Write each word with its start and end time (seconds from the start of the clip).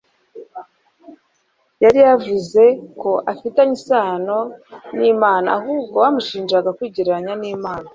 yari 1.83 1.99
yavuzeko 2.07 3.09
afitanye 3.31 3.73
iyo 3.77 3.83
sano 3.87 4.39
n’Imana. 4.97 5.47
Ahubwo 5.57 5.95
bamushinjaga 6.03 6.69
kwigereranya 6.77 7.33
n’Imana 7.41 7.87